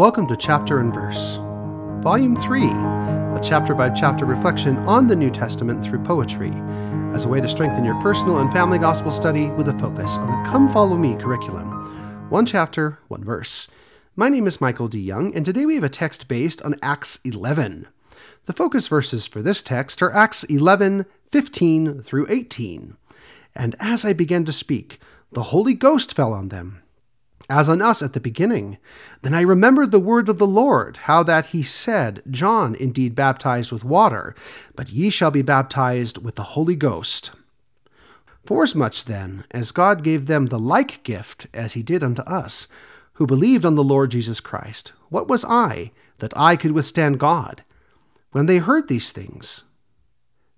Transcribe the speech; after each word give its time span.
Welcome 0.00 0.26
to 0.28 0.36
Chapter 0.36 0.80
and 0.80 0.94
Verse, 0.94 1.36
Volume 2.02 2.34
3, 2.34 2.64
a 2.64 3.40
chapter 3.44 3.74
by 3.74 3.90
chapter 3.90 4.24
reflection 4.24 4.78
on 4.86 5.06
the 5.06 5.14
New 5.14 5.30
Testament 5.30 5.84
through 5.84 6.02
poetry, 6.02 6.52
as 7.12 7.26
a 7.26 7.28
way 7.28 7.38
to 7.38 7.48
strengthen 7.50 7.84
your 7.84 8.00
personal 8.00 8.38
and 8.38 8.50
family 8.50 8.78
gospel 8.78 9.12
study 9.12 9.50
with 9.50 9.68
a 9.68 9.78
focus 9.78 10.16
on 10.16 10.28
the 10.28 10.48
Come 10.48 10.72
Follow 10.72 10.96
Me 10.96 11.16
curriculum. 11.16 12.30
One 12.30 12.46
chapter, 12.46 12.98
one 13.08 13.22
verse. 13.22 13.68
My 14.16 14.30
name 14.30 14.46
is 14.46 14.58
Michael 14.58 14.88
D. 14.88 14.98
Young, 14.98 15.34
and 15.34 15.44
today 15.44 15.66
we 15.66 15.74
have 15.74 15.84
a 15.84 15.90
text 15.90 16.28
based 16.28 16.62
on 16.62 16.76
Acts 16.80 17.20
11. 17.22 17.86
The 18.46 18.54
focus 18.54 18.88
verses 18.88 19.26
for 19.26 19.42
this 19.42 19.60
text 19.60 20.00
are 20.00 20.14
Acts 20.14 20.44
11, 20.44 21.04
15 21.30 22.00
through 22.00 22.26
18. 22.30 22.96
And 23.54 23.76
as 23.78 24.06
I 24.06 24.14
began 24.14 24.46
to 24.46 24.52
speak, 24.54 24.98
the 25.30 25.42
Holy 25.52 25.74
Ghost 25.74 26.16
fell 26.16 26.32
on 26.32 26.48
them 26.48 26.80
as 27.50 27.68
on 27.68 27.82
us 27.82 28.00
at 28.00 28.12
the 28.12 28.20
beginning. 28.20 28.78
Then 29.22 29.34
I 29.34 29.40
remembered 29.40 29.90
the 29.90 29.98
word 29.98 30.28
of 30.28 30.38
the 30.38 30.46
Lord, 30.46 30.98
how 30.98 31.24
that 31.24 31.46
he 31.46 31.64
said, 31.64 32.22
John 32.30 32.76
indeed 32.76 33.16
baptized 33.16 33.72
with 33.72 33.84
water, 33.84 34.36
but 34.76 34.90
ye 34.90 35.10
shall 35.10 35.32
be 35.32 35.42
baptized 35.42 36.18
with 36.18 36.36
the 36.36 36.54
Holy 36.54 36.76
Ghost. 36.76 37.32
Forasmuch 38.46 39.04
then 39.04 39.44
as 39.50 39.72
God 39.72 40.04
gave 40.04 40.26
them 40.26 40.46
the 40.46 40.60
like 40.60 41.02
gift 41.02 41.48
as 41.52 41.72
he 41.72 41.82
did 41.82 42.04
unto 42.04 42.22
us, 42.22 42.68
who 43.14 43.26
believed 43.26 43.66
on 43.66 43.74
the 43.74 43.84
Lord 43.84 44.12
Jesus 44.12 44.38
Christ, 44.40 44.92
what 45.08 45.26
was 45.26 45.44
I, 45.44 45.90
that 46.18 46.32
I 46.36 46.54
could 46.54 46.72
withstand 46.72 47.18
God? 47.18 47.64
When 48.30 48.46
they 48.46 48.58
heard 48.58 48.86
these 48.86 49.10
things, 49.10 49.64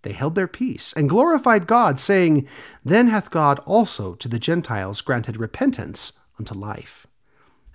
they 0.03 0.13
held 0.13 0.35
their 0.35 0.47
peace 0.49 0.93
and 0.93 1.09
glorified 1.09 1.67
God, 1.67 2.01
saying, 2.01 2.47
Then 2.85 3.09
hath 3.09 3.31
God 3.31 3.61
also 3.61 4.15
to 4.17 4.29
the 4.29 4.39
Gentiles 4.39 5.01
granted 5.01 5.39
repentance 5.39 6.13
unto 6.39 6.55
life. 6.55 7.07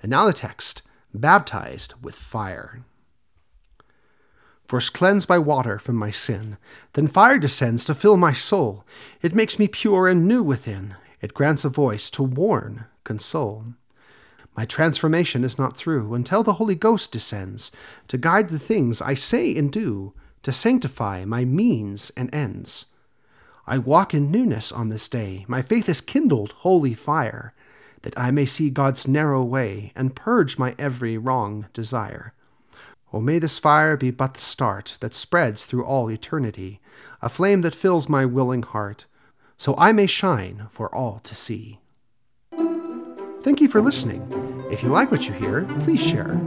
And 0.01 0.09
now 0.09 0.25
the 0.25 0.33
text 0.33 0.81
baptized 1.13 1.93
with 2.01 2.15
fire. 2.15 2.83
First 4.67 4.93
cleansed 4.93 5.27
by 5.27 5.37
water 5.37 5.79
from 5.79 5.95
my 5.95 6.11
sin, 6.11 6.57
then 6.93 7.07
fire 7.07 7.39
descends 7.39 7.85
to 7.85 7.95
fill 7.95 8.17
my 8.17 8.33
soul. 8.33 8.85
It 9.21 9.33
makes 9.33 9.57
me 9.57 9.67
pure 9.67 10.07
and 10.07 10.27
new 10.27 10.43
within. 10.43 10.95
It 11.21 11.33
grants 11.33 11.63
a 11.63 11.69
voice 11.69 12.09
to 12.11 12.23
warn, 12.23 12.85
console. 13.05 13.65
My 14.57 14.65
transformation 14.65 15.43
is 15.43 15.57
not 15.57 15.77
through 15.77 16.13
until 16.13 16.43
the 16.43 16.53
Holy 16.53 16.75
Ghost 16.75 17.11
descends 17.11 17.71
to 18.09 18.17
guide 18.17 18.49
the 18.49 18.59
things 18.59 19.01
I 19.01 19.13
say 19.13 19.55
and 19.55 19.71
do, 19.71 20.13
to 20.43 20.51
sanctify 20.51 21.23
my 21.25 21.45
means 21.45 22.11
and 22.17 22.33
ends. 22.33 22.87
I 23.65 23.77
walk 23.77 24.13
in 24.13 24.31
newness 24.31 24.71
on 24.71 24.89
this 24.89 25.07
day. 25.07 25.45
My 25.47 25.61
faith 25.61 25.87
is 25.87 26.01
kindled 26.01 26.51
holy 26.57 26.93
fire 26.93 27.53
that 28.07 28.17
I 28.17 28.31
may 28.31 28.45
see 28.45 28.69
God's 28.69 29.05
narrow 29.05 29.43
way 29.43 29.91
and 29.93 30.15
purge 30.15 30.57
my 30.57 30.73
every 30.79 31.17
wrong 31.17 31.65
desire. 31.73 32.31
O 33.11 33.19
may 33.19 33.37
this 33.37 33.59
fire 33.59 33.97
be 33.97 34.11
but 34.11 34.35
the 34.35 34.39
start 34.39 34.97
that 35.01 35.13
spreads 35.13 35.65
through 35.65 35.83
all 35.83 36.09
eternity, 36.09 36.79
a 37.21 37.27
flame 37.27 37.61
that 37.61 37.75
fills 37.75 38.07
my 38.07 38.23
willing 38.23 38.63
heart, 38.63 39.07
so 39.57 39.75
I 39.77 39.91
may 39.91 40.07
shine 40.07 40.67
for 40.71 40.93
all 40.95 41.19
to 41.19 41.35
see. 41.35 41.79
Thank 43.41 43.59
you 43.59 43.67
for 43.67 43.81
listening. 43.81 44.21
If 44.71 44.83
you 44.83 44.87
like 44.87 45.11
what 45.11 45.27
you 45.27 45.33
hear, 45.33 45.63
please 45.81 46.01
share. 46.01 46.39